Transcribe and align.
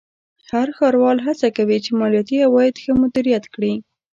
هر 0.51 0.67
ښاروال 0.77 1.17
هڅه 1.27 1.47
کوي 1.57 1.77
چې 1.85 1.91
مالیاتي 1.99 2.37
عواید 2.47 2.75
ښه 2.83 2.91
مدیریت 3.01 3.45
کړي. 3.53 3.73